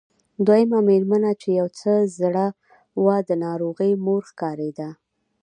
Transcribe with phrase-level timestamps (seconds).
[0.45, 2.47] دويمه مېرمنه چې يو څه زړه
[3.03, 4.89] وه د ناروغې مور ښکارېده.